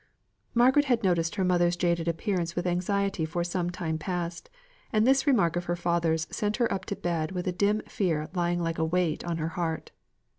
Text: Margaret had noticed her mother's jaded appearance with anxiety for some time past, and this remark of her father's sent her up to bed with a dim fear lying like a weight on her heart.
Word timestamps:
Margaret 0.55 0.85
had 0.85 1.03
noticed 1.03 1.35
her 1.35 1.43
mother's 1.43 1.75
jaded 1.75 2.07
appearance 2.07 2.55
with 2.55 2.65
anxiety 2.65 3.23
for 3.23 3.43
some 3.43 3.69
time 3.69 3.99
past, 3.99 4.49
and 4.91 5.05
this 5.05 5.27
remark 5.27 5.55
of 5.55 5.65
her 5.65 5.75
father's 5.75 6.25
sent 6.31 6.57
her 6.57 6.73
up 6.73 6.85
to 6.85 6.95
bed 6.95 7.33
with 7.33 7.45
a 7.47 7.51
dim 7.51 7.81
fear 7.81 8.27
lying 8.33 8.59
like 8.63 8.79
a 8.79 8.83
weight 8.83 9.23
on 9.23 9.37
her 9.37 9.49
heart. 9.49 9.91